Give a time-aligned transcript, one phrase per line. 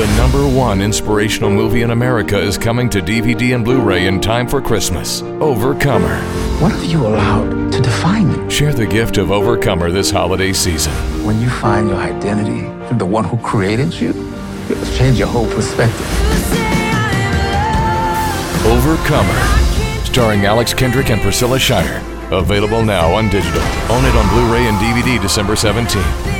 [0.00, 4.18] The number one inspirational movie in America is coming to DVD and Blu ray in
[4.18, 6.16] time for Christmas Overcomer.
[6.58, 8.48] What have you allowed to define you?
[8.48, 10.94] Share the gift of Overcomer this holiday season.
[11.22, 14.08] When you find your identity in the one who created you,
[14.70, 16.00] it'll change your whole perspective.
[18.64, 22.00] Overcomer, starring Alex Kendrick and Priscilla Shirer.
[22.32, 23.60] Available now on digital.
[23.90, 26.39] Own it on Blu ray and DVD December 17th.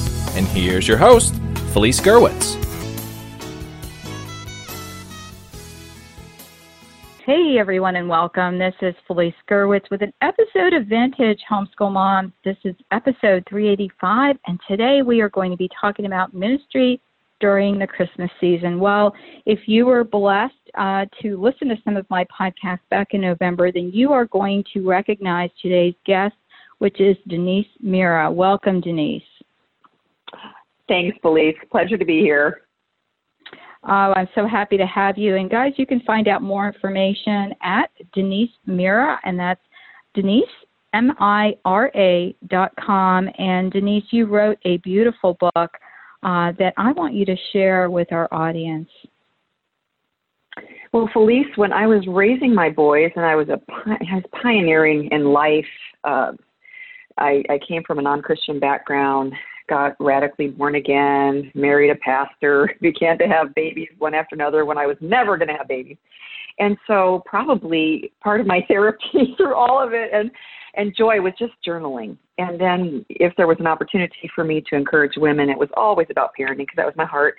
[0.35, 1.35] and here's your host,
[1.73, 2.57] Felice Gerwitz.
[7.25, 8.57] Hey everyone and welcome.
[8.57, 12.33] This is Felice Gerwitz with an episode of Vintage Homeschool Moms.
[12.43, 16.99] This is episode 385 and today we are going to be talking about ministry
[17.39, 18.79] during the Christmas season.
[18.79, 19.13] Well,
[19.45, 23.71] if you were blessed uh, to listen to some of my podcasts back in November,
[23.71, 26.35] then you are going to recognize today's guest,
[26.79, 28.31] which is Denise Mira.
[28.31, 29.23] Welcome, Denise.
[30.91, 31.55] Thanks, Felice.
[31.71, 32.63] Pleasure to be here.
[33.87, 35.37] Uh, I'm so happy to have you.
[35.37, 39.61] And guys, you can find out more information at Denise Mira, and that's
[40.13, 40.43] Denise
[40.93, 43.29] M I R A dot com.
[43.37, 45.71] And Denise, you wrote a beautiful book
[46.23, 48.89] uh, that I want you to share with our audience.
[50.91, 55.07] Well, Felice, when I was raising my boys and I was a I was pioneering
[55.13, 55.63] in life,
[56.03, 56.33] uh,
[57.17, 59.31] I, I came from a non-Christian background
[59.71, 64.77] got radically born again, married a pastor, began to have babies one after another when
[64.77, 65.97] I was never going to have babies.
[66.59, 70.29] And so probably part of my therapy through all of it and
[70.73, 72.15] and joy was just journaling.
[72.37, 76.07] And then if there was an opportunity for me to encourage women, it was always
[76.09, 77.35] about parenting because that was my heart.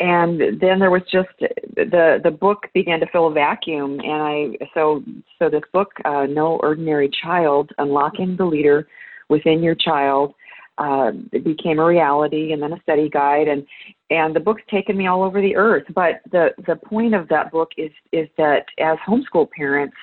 [0.00, 4.66] And then there was just the the book began to fill a vacuum, and I
[4.74, 5.02] so
[5.38, 8.88] so this book, uh, No Ordinary Child: Unlocking the Leader
[9.28, 10.34] Within Your Child,
[10.82, 13.64] uh, it became a reality and then a study guide and
[14.10, 15.84] and the book's taken me all over the earth.
[15.94, 19.96] But the the point of that book is is that as homeschool parents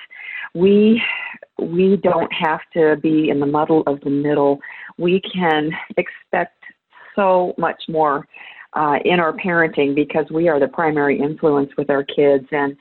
[0.54, 1.02] we
[1.58, 4.60] we don't have to be in the muddle of the middle.
[4.96, 6.64] We can expect
[7.14, 8.26] so much more
[8.72, 12.46] uh, in our parenting because we are the primary influence with our kids.
[12.52, 12.76] And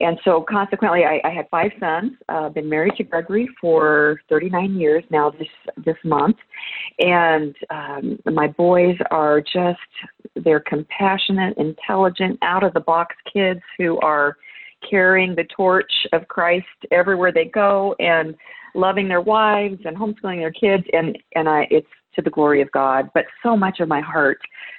[0.00, 2.12] and so consequently, I, I had five sons.
[2.28, 5.30] Uh, been married to Gregory for 39 years now.
[5.30, 5.48] This
[5.84, 6.36] this month,
[6.98, 9.78] and um, my boys are just
[10.36, 14.36] they're compassionate, intelligent, out of the box kids who are
[14.88, 18.34] carrying the torch of Christ everywhere they go, and
[18.74, 20.84] loving their wives and homeschooling their kids.
[20.92, 23.10] And and I it's to the glory of God.
[23.14, 24.38] But so much of my heart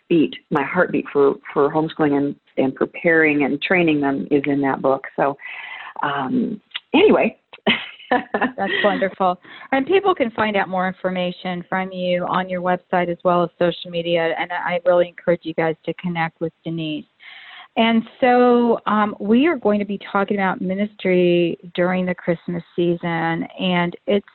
[0.09, 4.81] beat, my heartbeat for for homeschooling and and preparing and training them is in that
[4.81, 5.05] book.
[5.15, 5.37] So,
[6.01, 6.61] um,
[6.93, 7.37] anyway.
[8.11, 9.39] That's wonderful.
[9.71, 13.49] And people can find out more information from you on your website as well as
[13.57, 14.35] social media.
[14.37, 17.05] And I really encourage you guys to connect with Denise.
[17.75, 23.47] And so um, we are going to be talking about ministry during the Christmas season.
[23.59, 24.27] And it's,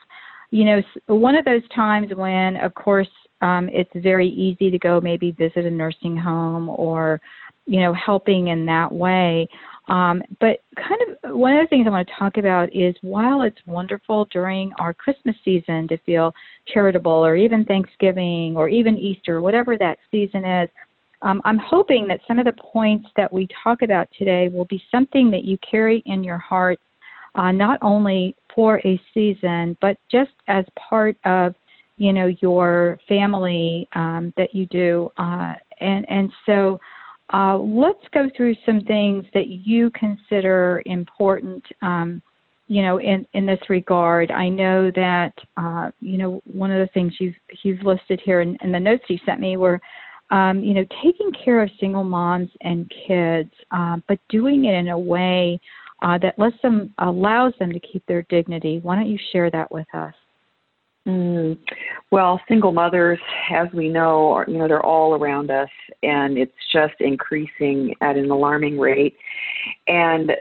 [0.51, 3.07] you know, one of those times when, of course,
[3.41, 7.21] um, it's very easy to go maybe visit a nursing home or
[7.69, 9.47] you know, helping in that way.
[9.89, 13.43] Um, but kind of one of the things I want to talk about is while
[13.43, 16.33] it's wonderful during our Christmas season to feel
[16.67, 20.69] charitable, or even Thanksgiving, or even Easter, whatever that season is,
[21.21, 24.81] um, I'm hoping that some of the points that we talk about today will be
[24.89, 26.79] something that you carry in your heart,
[27.39, 31.55] uh, not only for a season, but just as part of
[31.97, 36.79] you know your family um, that you do, uh, and and so.
[37.31, 42.23] Uh, let's go through some things that you consider important, um,
[42.67, 44.31] you know, in, in this regard.
[44.31, 48.57] I know that, uh, you know, one of the things you've, you've listed here in,
[48.63, 49.79] in the notes you sent me were,
[50.31, 54.87] um, you know, taking care of single moms and kids, uh, but doing it in
[54.87, 55.61] a way
[56.01, 58.79] uh, that lets them, allows them to keep their dignity.
[58.81, 60.13] Why don't you share that with us?
[61.07, 61.57] Mm.
[62.11, 63.19] Well, single mothers,
[63.51, 65.69] as we know, are, you know they're all around us,
[66.03, 69.15] and it's just increasing at an alarming rate.
[69.87, 70.31] And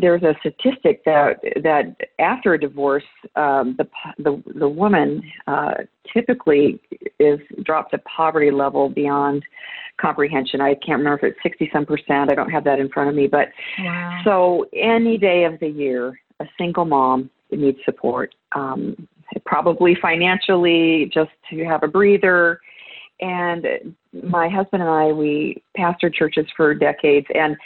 [0.00, 3.04] there's a statistic that that after a divorce,
[3.36, 3.88] um, the
[4.18, 5.74] the the woman uh,
[6.12, 6.80] typically
[7.18, 9.42] is dropped to poverty level beyond
[10.00, 10.60] comprehension.
[10.60, 12.30] I can't remember if it's sixty some percent.
[12.30, 13.48] I don't have that in front of me, but
[13.78, 14.20] wow.
[14.24, 18.34] so any day of the year, a single mom needs support.
[18.54, 19.08] Um,
[19.46, 22.60] probably financially, just to have a breather.
[23.20, 27.56] And my husband and I, we pastored churches for decades, and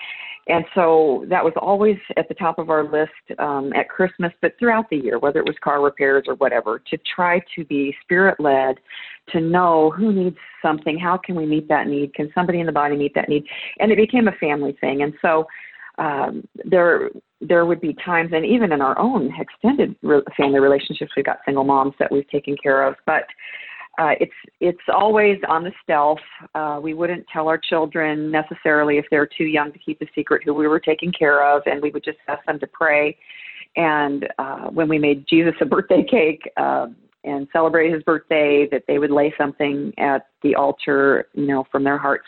[0.49, 4.53] and so that was always at the top of our list um, at Christmas, but
[4.59, 8.39] throughout the year, whether it was car repairs or whatever, to try to be spirit
[8.39, 8.77] led,
[9.33, 12.73] to know who needs something, how can we meet that need, can somebody in the
[12.73, 13.45] body meet that need,
[13.81, 15.03] and it became a family thing.
[15.03, 15.47] And so
[15.99, 17.11] um, there
[17.41, 21.39] there would be times, and even in our own extended re- family relationships, we've got
[21.45, 23.25] single moms that we've taken care of, but
[23.99, 26.19] uh, it's it's always on the stealth.
[26.55, 30.43] Uh, we wouldn't tell our children necessarily if they're too young to keep a secret
[30.45, 33.17] who we were taking care of, and we would just ask them to pray.
[33.77, 36.89] And uh, when we made Jesus a birthday cake uh,
[37.25, 41.83] and celebrate his birthday, that they would lay something at the altar, you know, from
[41.83, 42.27] their hearts,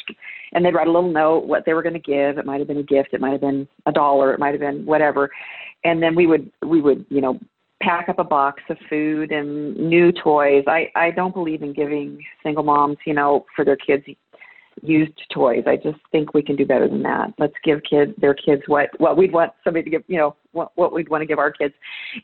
[0.52, 2.38] and they'd write a little note what they were going to give.
[2.38, 4.60] It might have been a gift, it might have been a dollar, it might have
[4.60, 5.30] been whatever,
[5.84, 7.38] and then we would we would you know
[7.82, 10.64] pack up a box of food and new toys.
[10.66, 14.04] I I don't believe in giving single moms, you know, for their kids
[14.82, 15.64] used toys.
[15.66, 17.32] I just think we can do better than that.
[17.38, 20.72] Let's give kids their kids what what we'd want somebody to give, you know, what
[20.76, 21.74] what we'd want to give our kids.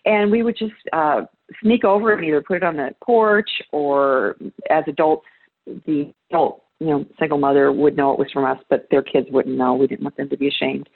[0.04, 1.22] And we would just uh
[1.62, 4.36] sneak over and either put it on the porch or
[4.70, 5.26] as adults
[5.66, 9.28] the adult, you know, single mother would know it was from us, but their kids
[9.30, 9.74] wouldn't know.
[9.74, 10.88] We didn't want them to be ashamed.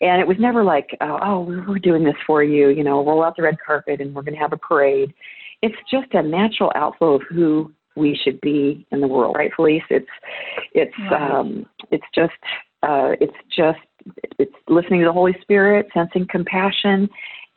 [0.00, 3.24] And it was never like, uh, oh, we're doing this for you, you know, roll
[3.24, 5.12] out the red carpet and we're going to have a parade.
[5.60, 9.82] It's just a natural outflow of who we should be in the world, right, Felice?
[9.90, 10.06] It's,
[10.72, 12.32] it's, um, it's just,
[12.84, 13.80] uh, it's just,
[14.38, 17.08] it's listening to the Holy Spirit, sensing compassion,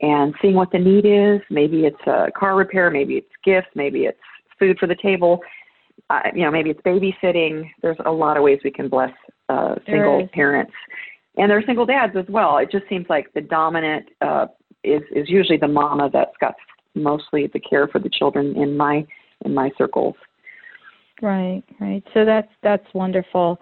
[0.01, 1.41] and seeing what the need is.
[1.51, 4.17] Maybe it's a car repair, maybe it's gifts, maybe it's
[4.57, 5.41] food for the table.
[6.09, 7.69] Uh, you know, maybe it's babysitting.
[7.83, 9.11] There's a lot of ways we can bless
[9.47, 10.73] uh, single parents
[11.37, 12.57] and they're single dads as well.
[12.57, 14.47] It just seems like the dominant uh,
[14.83, 16.55] is is usually the mama that's got
[16.95, 19.05] mostly the care for the children in my
[19.45, 20.15] in my circles.
[21.21, 22.03] Right, right.
[22.13, 23.59] So that's that's wonderful.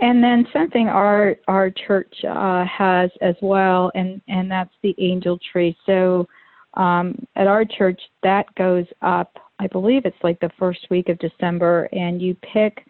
[0.00, 5.38] And then something our our church uh, has as well, and and that's the angel
[5.52, 5.76] tree.
[5.86, 6.26] So
[6.74, 9.36] um, at our church, that goes up.
[9.58, 12.84] I believe it's like the first week of December, and you pick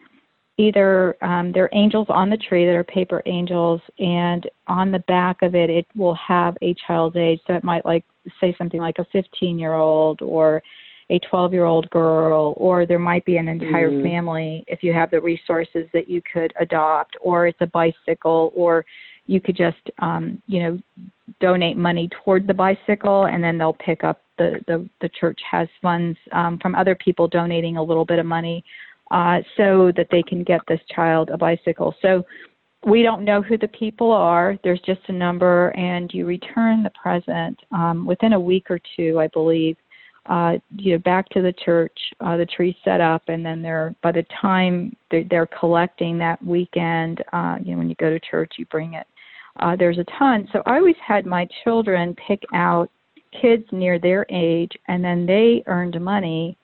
[0.57, 4.99] either um, there are angels on the tree that are paper angels, and on the
[4.99, 7.39] back of it, it will have a child's age.
[7.47, 8.05] So it might like
[8.39, 10.61] say something like a 15 year old or
[11.09, 14.03] a 12 year old girl, or there might be an entire Mhm.
[14.03, 18.85] family if you have the resources that you could adopt, or it's a bicycle, or
[19.27, 20.79] you could just, um, you know,
[21.39, 25.67] donate money toward the bicycle, and then they'll pick up the the, the church has
[25.81, 28.63] funds um, from other people donating a little bit of money,
[29.13, 31.95] uh, so that they can get this child a bicycle.
[32.01, 32.25] So
[32.85, 34.57] we don't know who the people are.
[34.63, 39.19] There's just a number, and you return the present um, within a week or two,
[39.19, 39.77] I believe.
[40.25, 41.97] Uh, you know, back to the church.
[42.21, 46.43] Uh, the tree's set up, and then they're by the time they're, they're collecting that
[46.43, 47.23] weekend.
[47.31, 49.05] Uh, you know, when you go to church, you bring it.
[49.59, 50.47] Uh, there's a ton.
[50.51, 52.89] So I always had my children pick out
[53.39, 56.57] kids near their age, and then they earned money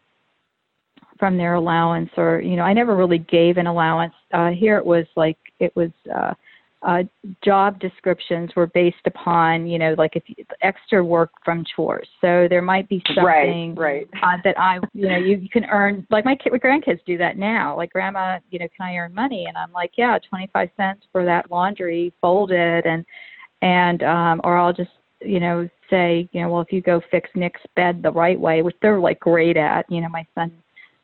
[1.20, 4.14] from their allowance or you know i never really gave an allowance.
[4.34, 6.34] Uh here it was like it was uh
[6.82, 7.04] uh
[7.44, 12.08] job descriptions were based upon you know like if you, extra work from chores.
[12.22, 14.24] So there might be something Right, right.
[14.24, 17.18] uh, that i you know you, you can earn like my kid, my grandkids do
[17.18, 17.76] that now.
[17.76, 19.46] Like grandma you know can i earn money?
[19.48, 22.86] And i'm like yeah 25 cents for that laundry folded.
[22.86, 23.06] And
[23.62, 27.30] and um or i'll just you know say you know well if you go fix
[27.36, 30.52] nick's bed the right way which they're like great at you know my son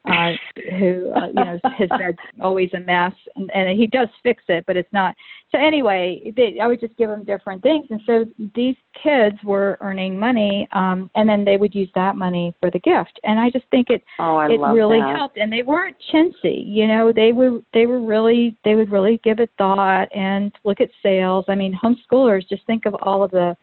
[0.07, 0.31] uh,
[0.77, 4.65] who uh, you know his bed's always a mess, and, and he does fix it,
[4.67, 5.15] but it's not.
[5.51, 9.77] So anyway, they, I would just give them different things, and so these kids were
[9.81, 13.49] earning money, um, and then they would use that money for the gift, and I
[13.49, 15.15] just think it Oh, I it really that.
[15.15, 17.11] helped, and they weren't chintzy, you know.
[17.11, 21.45] They were they were really they would really give it thought and look at sales.
[21.47, 23.57] I mean, homeschoolers just think of all of the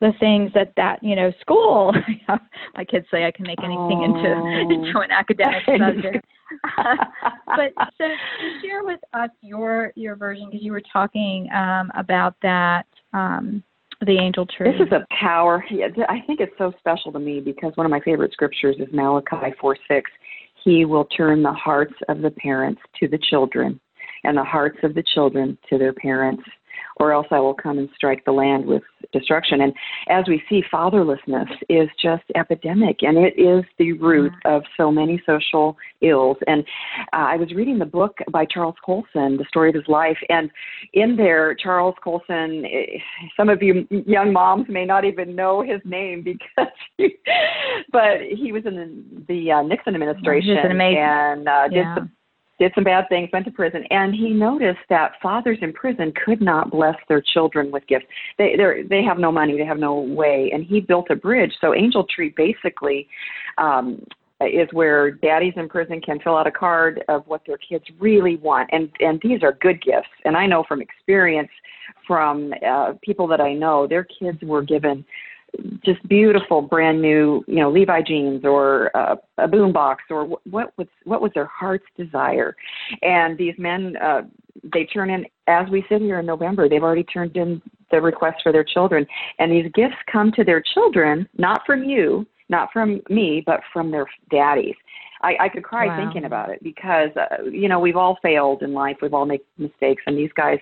[0.00, 1.94] the things that that you know school
[2.76, 4.04] my kids say i can make anything Oh.
[4.04, 6.24] into into an academic subject
[7.46, 8.04] but so
[8.62, 13.62] share with us your your version because you were talking um about that um
[14.04, 15.64] the angel tree This is a power.
[15.70, 18.88] Yeah, I think it's so special to me because one of my favorite scriptures is
[18.92, 20.10] Malachi 4 6.
[20.62, 23.80] He will turn the hearts of the parents to the children
[24.24, 26.42] and the hearts of the children to their parents.
[26.96, 28.82] Or else I will come and strike the land with
[29.12, 29.60] destruction.
[29.60, 29.72] And
[30.08, 35.22] as we see, fatherlessness is just epidemic, and it is the root of so many
[35.26, 36.36] social ills.
[36.46, 36.64] And
[37.12, 40.50] uh, I was reading the book by Charles Colson, The Story of His Life, and
[40.92, 42.98] in there, Charles Colson, eh,
[43.36, 47.16] some of you young moms may not even know his name because, he,
[47.92, 51.94] but he was in the, the uh, Nixon administration and uh, did yeah.
[51.96, 52.10] some
[52.58, 56.40] did some bad things, went to prison, and he noticed that fathers in prison could
[56.40, 58.06] not bless their children with gifts.
[58.38, 58.56] They
[58.88, 61.52] they have no money, they have no way, and he built a bridge.
[61.60, 63.08] So Angel Tree basically
[63.58, 64.00] um,
[64.40, 68.36] is where daddies in prison can fill out a card of what their kids really
[68.36, 70.08] want, and and these are good gifts.
[70.24, 71.50] And I know from experience
[72.06, 75.04] from uh, people that I know, their kids were given
[75.84, 80.76] just beautiful brand new you know levi jeans or uh, a boom box or what
[80.76, 82.56] was what was their heart's desire?
[83.02, 84.22] And these men uh,
[84.72, 88.38] they turn in as we sit here in november they've already turned in the request
[88.42, 89.06] for their children.
[89.38, 93.90] And these gifts come to their children not from you not from me but from
[93.90, 94.76] their daddies
[95.24, 95.96] I, I could cry wow.
[95.96, 98.98] thinking about it because uh, you know we've all failed in life.
[99.00, 100.58] We've all made mistakes, and these guys.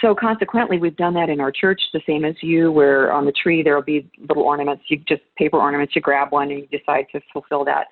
[0.00, 3.32] So consequently, we've done that in our church, the same as you, where on the
[3.32, 4.84] tree there will be little ornaments.
[4.88, 5.94] You just paper ornaments.
[5.94, 7.86] You grab one and you decide to fulfill that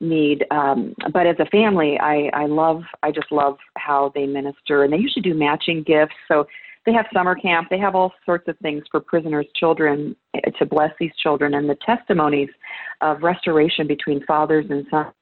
[0.00, 0.44] need.
[0.50, 4.92] Um, but as a family, I, I love, I just love how they minister, and
[4.92, 6.14] they usually do matching gifts.
[6.28, 6.46] So
[6.84, 7.68] they have summer camp.
[7.70, 10.16] They have all sorts of things for prisoners' children
[10.58, 12.48] to bless these children, and the testimonies
[13.00, 15.12] of restoration between fathers and sons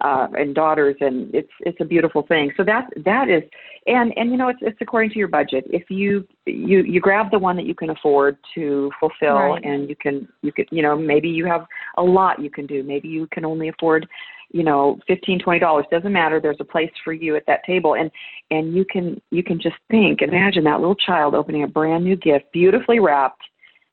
[0.00, 2.50] uh, and daughters, and it's it's a beautiful thing.
[2.56, 3.42] So that that is,
[3.86, 5.64] and and you know it's it's according to your budget.
[5.68, 9.64] If you you you grab the one that you can afford to fulfill, right.
[9.64, 12.82] and you can you can you know maybe you have a lot you can do.
[12.82, 14.08] Maybe you can only afford
[14.50, 17.94] you know fifteen twenty dollars doesn't matter there's a place for you at that table.
[17.94, 18.10] And
[18.50, 22.16] and you can you can just think imagine that little child opening a brand new
[22.16, 23.42] gift beautifully wrapped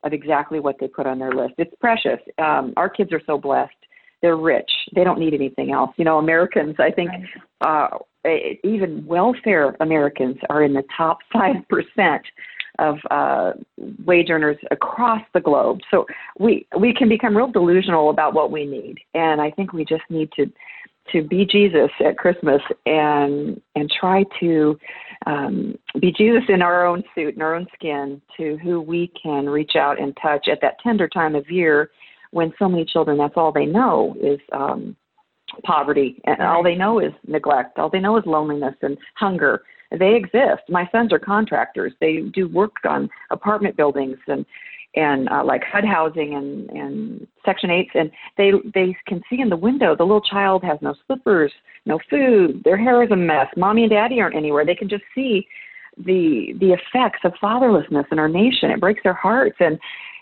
[0.03, 1.55] of exactly what they put on their list.
[1.57, 2.19] It's precious.
[2.37, 3.73] Um our kids are so blessed.
[4.21, 4.71] They're rich.
[4.95, 5.91] They don't need anything else.
[5.97, 7.11] You know americans i think
[7.61, 7.87] uh
[8.63, 12.23] even welfare americans are in the top five percent
[12.79, 13.53] of uh,
[14.05, 15.79] wage earners across the globe.
[15.91, 16.05] So
[16.39, 20.03] we we can become real delusional about what we need, and I think we just
[20.09, 20.51] need to
[21.11, 24.77] to be Jesus at Christmas and and try to
[25.25, 29.47] um, be Jesus in our own suit, in our own skin, to who we can
[29.49, 31.91] reach out and touch at that tender time of year
[32.31, 34.95] when so many children that's all they know is um,
[35.63, 36.21] poverty.
[36.25, 37.79] And all they know is neglect.
[37.79, 40.63] All they know is loneliness and hunger they exist.
[40.69, 41.93] My sons are contractors.
[41.99, 44.45] They do work on apartment buildings and
[44.95, 49.49] and uh, like HUD housing and and Section 8s, and they they can see in
[49.49, 51.51] the window the little child has no slippers,
[51.85, 53.47] no food, their hair is a mess.
[53.57, 54.65] Mommy and daddy aren't anywhere.
[54.65, 55.47] They can just see
[55.97, 58.71] the the effects of fatherlessness in our nation.
[58.71, 59.77] It breaks their hearts, and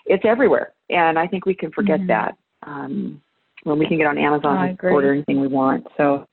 [0.05, 0.73] it's everywhere.
[0.89, 2.07] And I think we can forget mm-hmm.
[2.07, 3.21] that um,
[3.63, 5.87] when we can get on Amazon and order anything we want.
[5.97, 6.27] So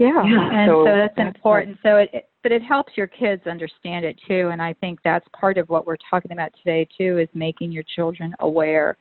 [0.00, 1.78] yeah, yeah and so, so that's, that's important.
[1.82, 5.26] So it, it, but it helps your kids understand it too, and I think that's
[5.38, 8.96] part of what we're talking about today too is making your children aware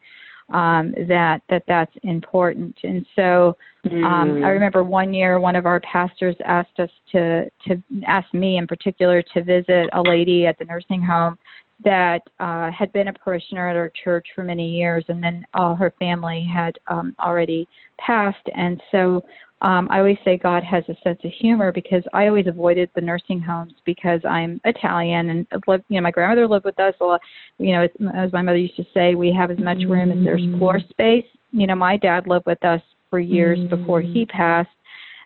[0.53, 2.75] um, that that that's important.
[2.84, 4.46] And so um, mm.
[4.46, 8.68] I remember one year one of our pastors asked us to to ask me in
[8.68, 11.38] particular to visit a lady at the nursing home
[11.86, 15.75] that uh, had been a parishioner at our church for many years, and then all
[15.75, 17.65] her family had um, already
[18.06, 19.24] passed, and so
[19.62, 23.01] um, I always say God has a sense of humor because I always avoided the
[23.01, 26.94] nursing homes because I'm Italian and lived, you know my grandmother lived with us.
[27.01, 27.22] A lot,
[27.58, 30.46] you know, as my mother used to say, we have as much room as there's
[30.58, 30.89] floor mm.
[30.89, 31.25] space.
[31.51, 33.70] You know, my dad lived with us for years mm.
[33.70, 34.30] before he mm.
[34.30, 34.70] passed,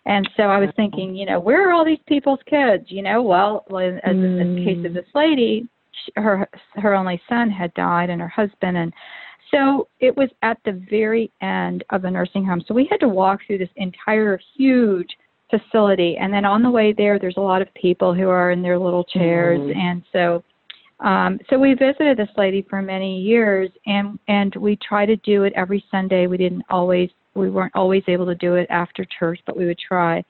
[0.06, 2.84] and so I was thinking, you know, where are all these people's kids?
[2.88, 4.40] You know, well, as mm.
[4.40, 5.68] in the case of this lady,
[6.16, 8.92] her her only son had died and her husband and
[9.54, 12.62] so it was at the very end of the nursing home.
[12.66, 15.08] So we had to walk through this entire huge
[15.50, 16.16] facility.
[16.18, 18.78] And then on the way there, there's a lot of people who are in their
[18.78, 19.60] little chairs.
[19.60, 19.78] Mm-hmm.
[19.78, 20.42] And so
[21.00, 25.44] um, so we visited this lady for many years and and we try to do
[25.44, 26.26] it every Sunday.
[26.26, 29.78] We didn't always we weren't always able to do it after church, but we would
[29.78, 30.24] try.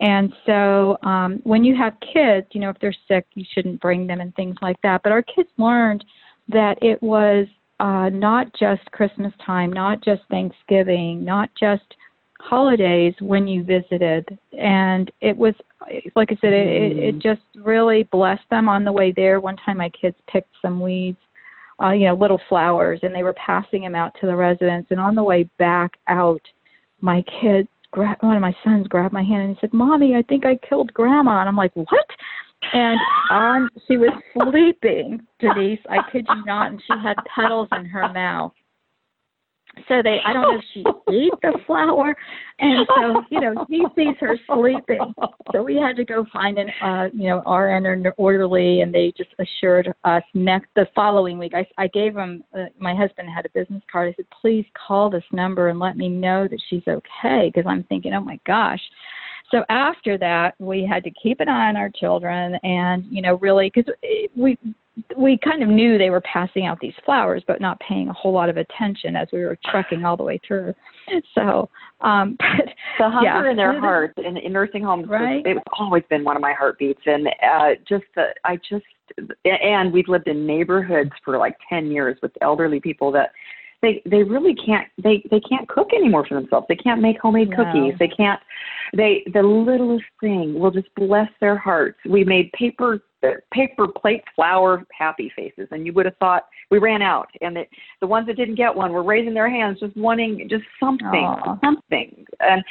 [0.00, 4.06] And so um, when you have kids, you know, if they're sick, you shouldn't bring
[4.06, 5.02] them and things like that.
[5.02, 6.04] But our kids learned
[6.48, 7.46] that it was
[7.84, 11.82] uh, not just Christmas time, not just Thanksgiving, not just
[12.40, 14.26] holidays when you visited.
[14.58, 15.52] And it was,
[16.16, 19.38] like I said, it, it just really blessed them on the way there.
[19.38, 21.18] One time my kids picked some weeds,
[21.82, 24.90] uh, you know, little flowers, and they were passing them out to the residents.
[24.90, 26.40] And on the way back out,
[27.02, 30.22] my kids, gra- one of my sons grabbed my hand and he said, Mommy, I
[30.22, 31.40] think I killed Grandma.
[31.40, 32.06] And I'm like, What?
[32.72, 32.98] And
[33.30, 35.80] on she was sleeping, Denise.
[35.88, 38.52] I kid you not, and she had petals in her mouth.
[39.88, 42.16] So they, I don't know if she ate the flower,
[42.60, 45.12] and so you know he sees her sleeping.
[45.52, 49.12] So we had to go find an, uh, you know, RN or orderly, and they
[49.16, 51.54] just assured us next the following week.
[51.54, 54.08] I, I gave him, uh, my husband had a business card.
[54.08, 57.84] I said, please call this number and let me know that she's okay, because I'm
[57.84, 58.80] thinking, oh my gosh.
[59.50, 63.36] So after that, we had to keep an eye on our children, and you know,
[63.36, 63.92] really, because
[64.34, 64.58] we
[65.16, 68.32] we kind of knew they were passing out these flowers, but not paying a whole
[68.32, 70.72] lot of attention as we were trekking all the way through.
[71.34, 71.68] So,
[72.00, 73.50] um, but the hunger yeah.
[73.50, 75.42] in their hearts in, in nursing homes, right?
[75.44, 78.84] it's always been one of my heartbeats, and uh, just the, I just
[79.44, 83.30] and we've lived in neighborhoods for like ten years with elderly people that
[83.84, 87.50] they they really can't they they can't cook anymore for themselves they can't make homemade
[87.50, 87.56] no.
[87.56, 88.40] cookies they can't
[88.96, 93.00] they the littlest thing will just bless their hearts we made paper
[93.52, 97.64] paper plate flower happy faces and you would have thought we ran out and the
[98.00, 101.60] the ones that didn't get one were raising their hands just wanting just something Aww.
[101.62, 102.64] something and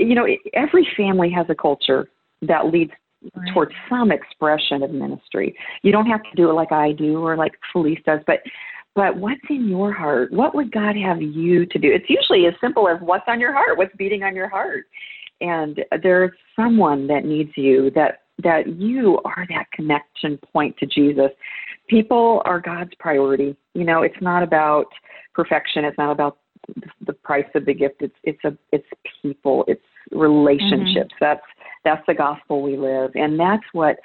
[0.00, 2.08] you know every family has a culture
[2.42, 2.92] that leads
[3.34, 3.52] Right.
[3.52, 5.56] towards some expression of ministry.
[5.82, 8.38] You don't have to do it like I do or like Felice does, but
[8.98, 10.32] but what's in your heart?
[10.32, 11.88] What would God have you to do?
[11.88, 14.86] It's usually as simple as what's on your heart, what's beating on your heart.
[15.40, 21.30] And there's someone that needs you that that you are that connection point to Jesus.
[21.88, 23.56] People are God's priority.
[23.72, 24.86] You know, it's not about
[25.32, 25.84] perfection.
[25.84, 26.38] It's not about
[27.06, 28.02] the price of the gift.
[28.02, 28.88] It's it's a it's
[29.22, 29.64] people.
[29.68, 31.14] It's relationships.
[31.14, 31.24] Mm-hmm.
[31.24, 31.46] That's
[31.84, 33.98] that's the gospel we live, and that's what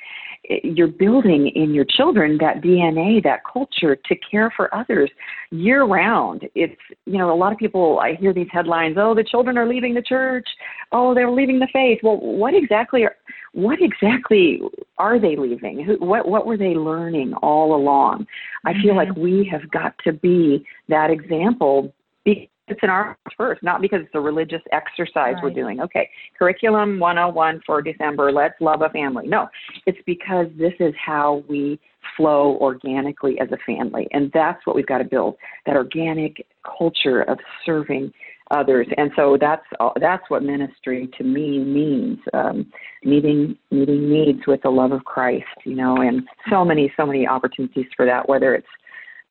[0.63, 2.37] you're building in your children.
[2.39, 5.09] That DNA, that culture to care for others
[5.51, 6.47] year round.
[6.55, 7.99] It's you know a lot of people.
[7.99, 8.95] I hear these headlines.
[8.99, 10.47] Oh, the children are leaving the church.
[10.91, 11.99] Oh, they're leaving the faith.
[12.03, 13.15] Well, what exactly are
[13.53, 14.61] what exactly
[14.97, 15.83] are they leaving?
[15.83, 18.27] Who, what what were they learning all along?
[18.65, 19.09] I feel Mm-hmm.
[19.09, 21.93] like we have got to be that example
[22.25, 25.43] because it's in our first, not because it's a religious exercise Right.
[25.43, 25.81] we're doing.
[25.81, 29.27] Okay, curriculum 101 for December, let's love a family.
[29.27, 29.49] No,
[29.85, 31.79] it's because this is how we
[32.15, 34.07] flow organically as a family.
[34.11, 36.45] And that's what we've got to build that organic
[36.77, 38.13] culture of serving
[38.51, 38.87] others.
[38.97, 39.65] And so that's
[39.99, 42.71] that's what ministry to me means um,
[43.03, 47.27] meeting meeting needs with the love of Christ, you know, and so many so many
[47.27, 48.27] opportunities for that.
[48.29, 48.67] Whether it's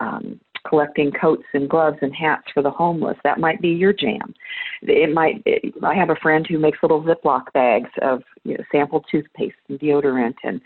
[0.00, 3.16] um, collecting coats and gloves and hats for the homeless.
[3.24, 4.34] That might be your jam.
[4.82, 5.42] It might.
[5.46, 9.56] It, I have a friend who makes little Ziploc bags of you know, sample toothpaste
[9.68, 10.60] and deodorant and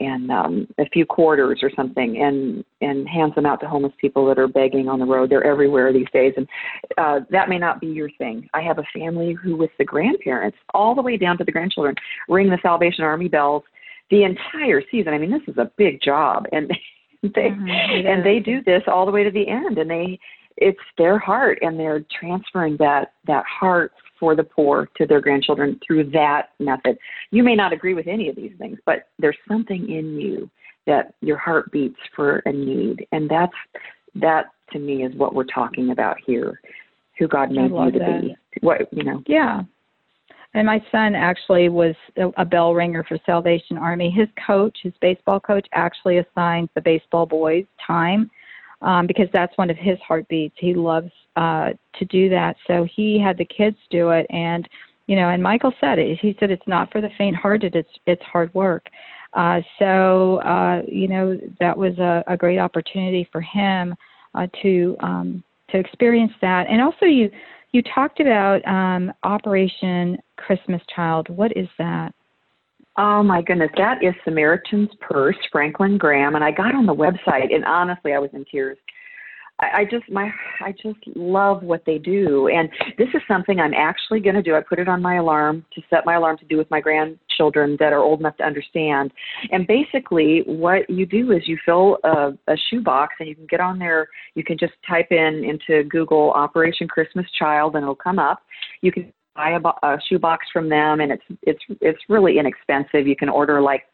[0.00, 4.26] and um, a few quarters or something, and and hands them out to homeless people
[4.26, 5.30] that are begging on the road.
[5.30, 6.48] They're everywhere these days, and
[6.98, 8.48] uh, that may not be your thing.
[8.54, 11.94] I have a family who, with the grandparents, all the way down to the grandchildren,
[12.28, 13.62] ring the Salvation Army bells
[14.10, 15.14] the entire season.
[15.14, 16.70] I mean, this is a big job, and
[17.32, 20.18] they Mhm, and they do this all the way to the end, and they
[20.56, 25.80] it's their heart, and they're transferring that that heart for the poor to their grandchildren
[25.84, 26.96] through that method.
[27.30, 30.50] You may not agree with any of these things, but there's something in you
[30.86, 33.54] that your heart beats for a need, and that's
[34.14, 36.60] that to me is what we're talking about here.
[37.18, 38.22] Who God made you to that.
[38.22, 38.36] be.
[38.60, 39.22] What you know.
[39.26, 39.62] Yeah.
[40.54, 44.08] And my son actually was a, bell ringer for Salvation Army.
[44.08, 48.30] His coach, his baseball coach, actually assigns the baseball boys time
[48.80, 50.54] um, because that's one of his heartbeats.
[50.58, 52.56] He loves uh, to do that.
[52.68, 54.68] So he had the kids do it, and
[55.06, 56.18] you know, and Michael said it.
[56.20, 57.74] He said it's not for the faint-hearted.
[57.74, 58.86] It's it's hard work.
[59.32, 63.94] Uh, so uh, you know that was a, a great opportunity for him
[64.34, 67.28] uh, to um, to experience that, and also you
[67.74, 71.28] you talked about um, Operation Christmas Child.
[71.28, 72.14] What is that?
[72.96, 77.52] Oh my goodness, that is Samaritan's Purse, Franklin Graham, and I got on the website,
[77.52, 78.78] and honestly, I was in tears.
[79.60, 84.18] I, just my I just love what they do, and this is something I'm actually
[84.18, 84.56] going to do.
[84.56, 87.76] I put it on my alarm to set my alarm to do with my grandchildren
[87.78, 89.12] that are old enough to understand.
[89.52, 93.60] And basically, what you do is you fill a, a shoebox, and you can get
[93.60, 94.08] on there.
[94.34, 98.40] You can just type in into Google Operation Christmas Child, and it'll come up.
[98.82, 103.06] You can buy a, a shoebox from them, and it's it's it's really inexpensive.
[103.06, 103.84] You can order like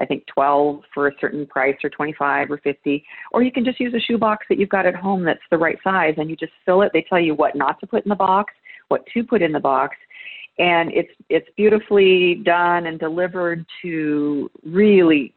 [0.00, 3.78] I think 12 for a certain price, or 25 or 50, or you can just
[3.78, 6.52] use a shoebox that you've got at home that's the right size, and you just
[6.64, 6.90] fill it.
[6.92, 8.54] They tell you what not to put in the box,
[8.88, 9.96] what to put in the box,
[10.58, 15.34] and it's it's beautifully done and delivered to really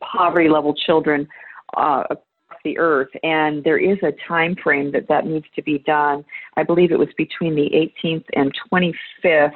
[0.00, 1.28] poverty level children
[1.76, 3.10] uh, across the earth.
[3.22, 6.24] And there is a time frame that that needs to be done.
[6.56, 7.70] I believe it was between the
[8.04, 9.52] 18th and 25th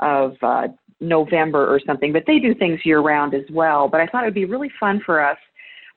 [0.00, 0.68] of uh,
[1.00, 3.88] November or something, but they do things year round as well.
[3.88, 5.38] But I thought it would be really fun for us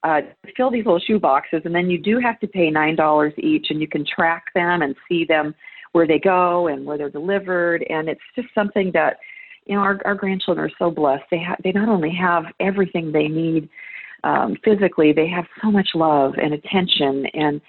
[0.04, 0.20] uh,
[0.58, 3.68] fill these little shoe boxes, and then you do have to pay nine dollars each,
[3.70, 5.56] and you can track them and see them
[5.94, 9.18] where they go and where they're delivered, and it's just something that
[9.66, 11.24] you know our, our grandchildren are so blessed.
[11.32, 13.70] They have they not only have everything they need
[14.26, 17.26] um, physically, they have so much love and attention.
[17.34, 17.62] And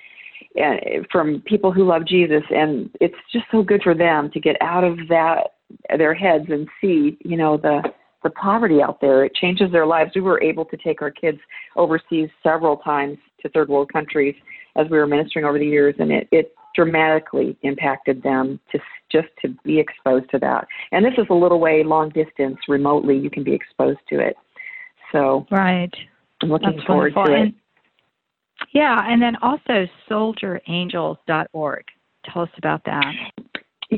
[1.10, 4.84] from people who love Jesus, and it's just so good for them to get out
[4.84, 5.53] of that
[5.96, 7.82] their heads and see, you know, the
[8.24, 9.24] the poverty out there.
[9.24, 10.12] It changes their lives.
[10.14, 11.38] We were able to take our kids
[11.76, 14.34] overseas several times to third world countries
[14.76, 18.78] as we were ministering over the years, and it, it dramatically impacted them to
[19.12, 20.66] just to be exposed to that.
[20.90, 23.16] And this is a little way long distance, remotely.
[23.16, 24.36] You can be exposed to it.
[25.12, 25.92] So right,
[26.42, 27.36] I'm looking That's forward wonderful.
[27.36, 27.54] to and, it.
[28.72, 31.84] Yeah, and then also soldierangels.org.
[32.32, 33.14] Tell us about that.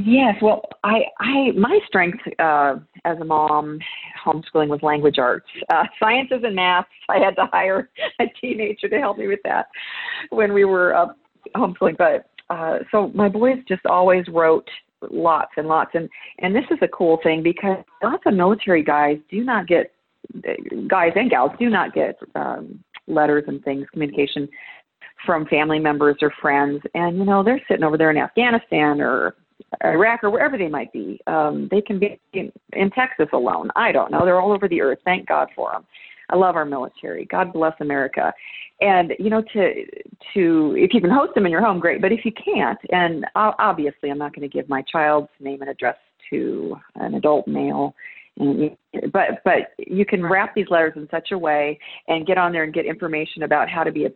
[0.05, 2.75] Yes, well, I, I, my strength uh,
[3.07, 3.79] as a mom,
[4.23, 6.85] homeschooling was language arts, uh, sciences and math.
[7.09, 7.89] I had to hire
[8.21, 9.69] a teenager to help me with that
[10.31, 11.07] when we were uh,
[11.55, 11.97] homeschooling.
[11.97, 14.69] But uh, so my boys just always wrote
[15.11, 19.17] lots and lots, and and this is a cool thing because lots of military guys
[19.31, 19.93] do not get
[20.89, 24.47] guys and gals do not get um, letters and things, communication
[25.25, 29.37] from family members or friends, and you know they're sitting over there in Afghanistan or
[29.85, 31.21] Iraq or wherever they might be.
[31.27, 33.71] Um, they can be in, in Texas alone.
[33.77, 34.25] I don't know.
[34.25, 34.99] They're all over the earth.
[35.05, 35.85] Thank God for them.
[36.29, 37.25] I love our military.
[37.27, 38.33] God bless America.
[38.81, 39.85] And you know, to
[40.35, 42.03] to if you can host them in your home, great.
[42.03, 45.71] But if you can't, and obviously, I'm not going to give my child's name and
[45.71, 45.97] address
[46.31, 47.95] to an adult male.
[48.38, 48.77] And,
[49.12, 52.64] but but you can wrap these letters in such a way and get on there
[52.64, 54.11] and get information about how to be a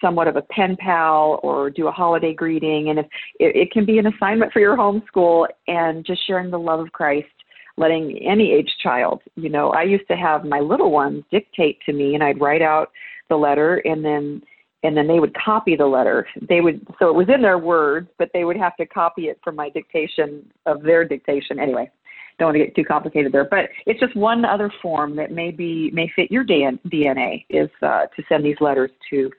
[0.00, 2.90] somewhat of a pen pal or do a holiday greeting.
[2.90, 3.06] And if
[3.38, 6.92] it, it can be an assignment for your homeschool and just sharing the love of
[6.92, 7.28] Christ,
[7.76, 11.92] letting any age child, you know, I used to have my little ones dictate to
[11.92, 12.90] me and I'd write out
[13.28, 14.42] the letter and then
[14.82, 16.26] and then they would copy the letter.
[16.48, 19.38] They would so it was in their words, but they would have to copy it
[19.44, 21.58] from my dictation of their dictation.
[21.58, 21.90] Anyway,
[22.38, 25.50] don't want to get too complicated there, but it's just one other form that may
[25.50, 29.30] be may fit your DNA is uh, to send these letters to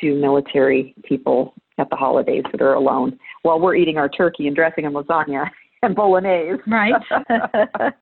[0.00, 4.56] to military people at the holidays that are alone while we're eating our turkey and
[4.56, 5.48] dressing in lasagna
[5.82, 6.60] and bolognese.
[6.66, 6.94] Right.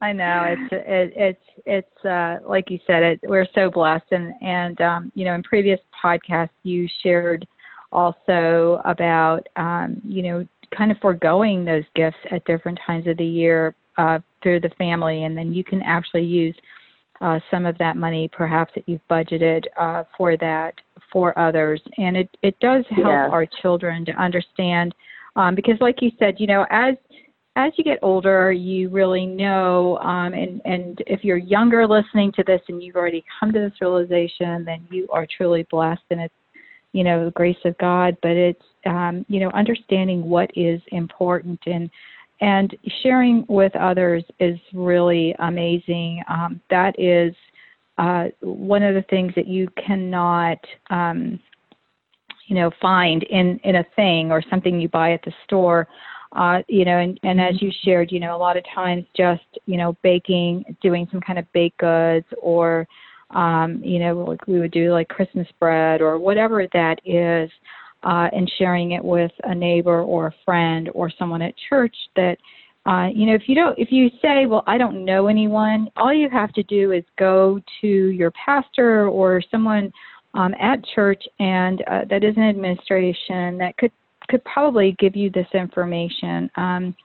[0.00, 3.20] I know it's it, it's it's uh, like you said it.
[3.22, 7.46] We're so blessed, and and um, you know in previous podcasts you shared
[7.90, 13.24] also about um, you know kind of foregoing those gifts at different times of the
[13.24, 16.54] year uh, through the family, and then you can actually use
[17.20, 20.74] uh, some of that money perhaps that you've budgeted uh, for that
[21.12, 23.28] for others and it, it does help yes.
[23.30, 24.94] our children to understand
[25.36, 26.94] um, because like you said you know as
[27.56, 32.42] as you get older you really know um, and and if you're younger listening to
[32.46, 36.34] this and you've already come to this realization then you are truly blessed and it's
[36.92, 41.60] you know the grace of god but it's um, you know understanding what is important
[41.66, 41.90] and
[42.44, 46.22] and sharing with others is really amazing.
[46.28, 47.34] Um, that is
[47.96, 50.58] uh, one of the things that you cannot,
[50.90, 51.40] um,
[52.46, 55.88] you know, find in in a thing or something you buy at the store.
[56.36, 59.48] Uh, you know, and, and as you shared, you know, a lot of times just,
[59.64, 62.86] you know, baking, doing some kind of baked goods or,
[63.30, 67.48] um, you know, like we would do like Christmas bread or whatever that is,
[68.04, 72.36] uh, and sharing it with a neighbor or a friend or someone at church that
[72.86, 76.12] uh, you know if you don't if you say well i don't know anyone all
[76.12, 79.90] you have to do is go to your pastor or someone
[80.34, 83.92] um, at church and uh, that is an administration that could
[84.28, 86.50] could probably give you this information.
[86.56, 86.96] Um,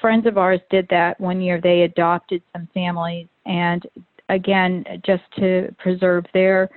[0.00, 1.60] friends of ours did that one year.
[1.60, 3.82] They adopted some families and
[4.30, 6.70] again just to preserve their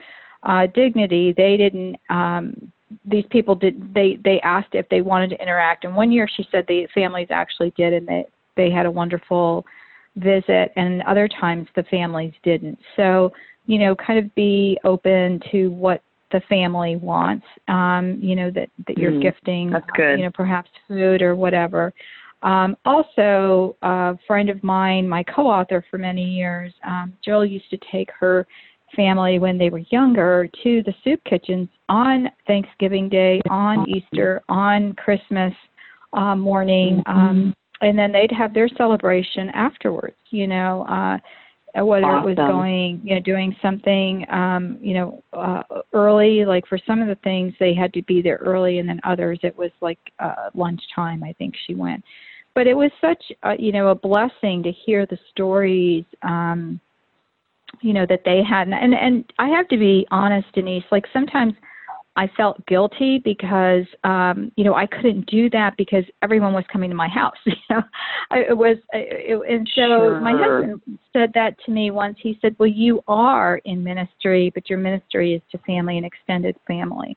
[0.43, 2.71] uh, dignity they didn't um,
[3.06, 5.84] these people did they they asked if they wanted to interact.
[5.86, 9.65] And one year she said the families actually did and they they had a wonderful
[10.15, 12.80] visit and other times the families didn't.
[12.95, 13.32] So
[13.65, 18.69] you know kind of be open to what the family wants um you know that
[18.88, 20.19] that you're Mm, gifting that's good.
[20.19, 21.93] you know perhaps food or whatever.
[22.43, 27.78] Um also a friend of mine my co-author for many years um jill used to
[27.91, 28.45] take her
[28.97, 34.91] family when they were younger to the soup kitchens on Thanksgiving Day, on Easter, on
[34.95, 35.53] Christmas
[36.12, 40.17] uh, morning, um, and then they'd have their celebration afterwards.
[40.31, 41.17] You know, uh,
[41.86, 45.62] whether it was going, you know, doing something, um, you know, uh,
[45.93, 46.43] early.
[46.43, 49.39] Like for some of the things, they had to be there early, and then others,
[49.43, 51.23] it was like uh, lunchtime.
[51.23, 52.03] I think she went.
[52.55, 56.79] but it was such a, you know a blessing to hear the stories um
[57.81, 58.67] you know that they had.
[58.67, 61.53] And and I have to be honest Denise like sometimes
[62.15, 66.89] I felt guilty because um you know I couldn't do that because everyone was coming
[66.89, 67.83] to my house you know?
[68.31, 70.19] I, it was it, and so Sure.
[70.21, 70.81] my husband
[71.13, 72.17] said that to me once.
[72.21, 76.55] He said well you are in ministry but your ministry is to family and extended
[76.67, 77.15] family.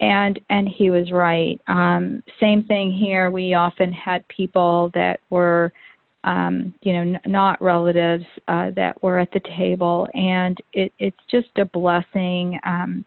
[0.00, 1.60] And and he was right.
[1.68, 3.30] Um same thing here.
[3.30, 5.72] We often had people that were
[6.24, 11.16] um you know n- not relatives uh that were at the table and it it's
[11.30, 13.04] just a blessing um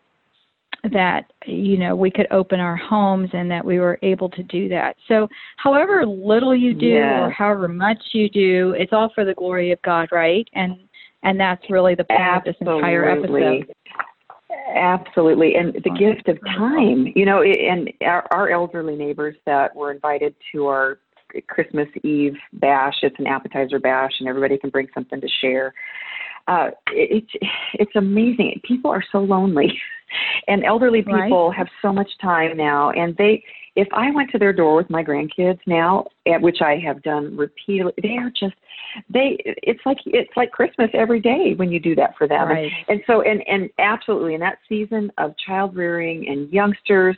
[0.94, 4.70] that you know we could open our homes and that we were able to do
[4.70, 5.28] that so
[5.58, 7.22] however little you do Yes.
[7.22, 10.78] or however much you do it's all for the glory of god right and
[11.24, 13.62] and that's really the point of this entire Absolutely.
[13.62, 13.74] episode
[14.76, 15.56] Absolutely.
[15.56, 20.36] And the gift of time, you know, and our, our elderly neighbors that were invited
[20.52, 21.00] to our
[21.48, 25.74] Christmas Eve bash, it's an appetizer bash, and everybody can bring something to share.
[26.48, 28.62] Uh, it, it's it's amazing.
[28.64, 29.68] People are so lonely,
[30.48, 31.24] and elderly Right.
[31.24, 32.92] people have so much time now.
[32.92, 33.44] And they,
[33.76, 37.36] if I went to their door with my grandkids now, at which I have done
[37.36, 38.56] repeatedly, they are just
[39.10, 39.38] they.
[39.46, 42.48] It's like it's like Christmas every day when you do that for them.
[42.48, 47.18] right And so, and and absolutely, in that season of child rearing and youngsters,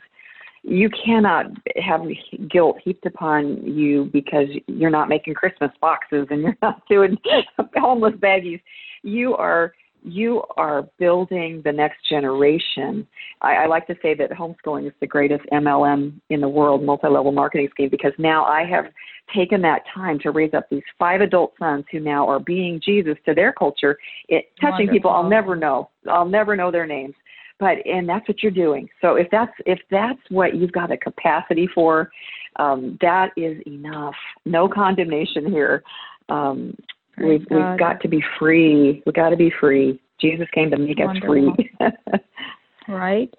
[0.62, 1.46] you cannot
[1.82, 2.02] have
[2.50, 7.16] guilt heaped upon you because you're not making Christmas boxes and you're not doing
[7.76, 8.60] homeless baggies.
[9.02, 13.06] You are you are building the next generation.
[13.42, 17.32] I, I like to say that homeschooling is the greatest MLM in the world, multi-level
[17.32, 18.86] marketing scheme, because now I have
[19.34, 23.16] taken that time to raise up these five adult sons who now are being Jesus
[23.26, 25.90] to their culture, it, touching people I'll never know.
[26.08, 27.14] I'll never know their names.
[27.60, 28.88] But and that's what you're doing.
[29.00, 32.10] So if that's if that's what you've got a capacity for,
[32.56, 34.14] um, that is enough.
[34.46, 35.82] No condemnation here.
[36.30, 36.74] Um,
[37.18, 39.02] we've we've got to be free.
[39.04, 40.00] We've got to be free.
[40.20, 41.52] Jesus came to make us free.
[42.88, 43.32] right?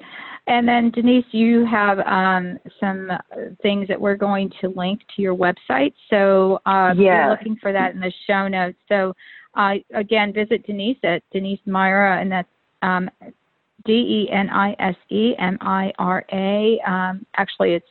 [0.48, 3.12] And then Denise, you have um, some
[3.62, 5.94] things that we're going to link to your website.
[6.10, 8.78] So uh, if you're looking for that in the show notes.
[8.90, 9.14] So
[9.56, 12.50] uh, again, visit Denise at Denise Myra, and that's
[12.82, 13.10] um,
[13.86, 16.80] D E N I S E M I R A.
[16.88, 17.88] Um, actually, it's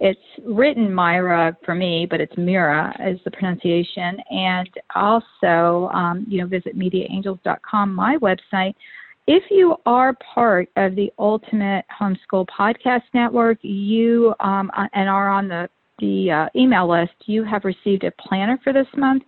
[0.00, 4.18] it's written Myra for me, but it's Mira is the pronunciation.
[4.30, 8.74] And also, um, you know, visit MediaAngels.com, my website.
[9.26, 15.30] If you are part of the Ultimate Homeschool Podcast Network, you um, uh, and are
[15.30, 19.22] on the the uh, email list, you have received a planner for this month,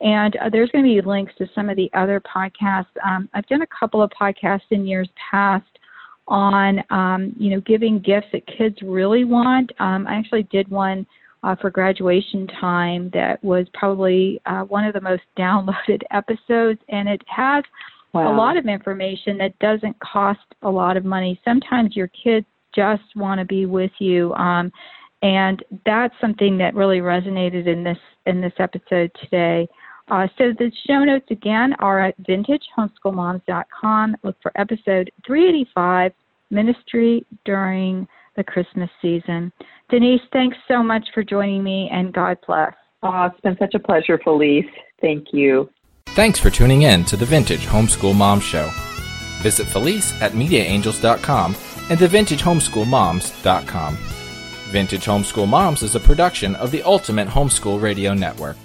[0.00, 2.86] and uh, there's going to be links to some of the other podcasts.
[3.04, 5.66] Um, I've done a couple of podcasts in years past
[6.26, 9.72] on um, you know giving gifts that kids really want.
[9.80, 11.06] Um, I actually did one
[11.42, 17.08] uh, for graduation time that was probably uh, one of the most downloaded episodes, and
[17.08, 17.64] it has
[18.12, 18.32] wow.
[18.32, 21.40] a lot of information that doesn't cost a lot of money.
[21.44, 24.70] Sometimes your kids just want to be with you, um,
[25.22, 29.68] and that's something that really resonated in this in this episode today.
[30.10, 34.16] Uh, so the show notes again are at vintagehomeschoolmoms.com.
[34.22, 36.12] Look for episode 385,
[36.50, 39.52] Ministry During the Christmas Season.
[39.90, 42.72] Denise, thanks so much for joining me, and God bless.
[43.02, 44.64] Oh, it's been such a pleasure, Felice.
[45.00, 45.70] Thank you.
[46.08, 48.70] Thanks for tuning in to the Vintage Homeschool Mom Show.
[49.42, 51.54] Visit Felice at MediaAngels.com
[51.90, 54.17] and TheVintageHomeschoolMoms.com.
[54.68, 58.58] Vintage Homeschool Moms is a production of the Ultimate Homeschool Radio Network.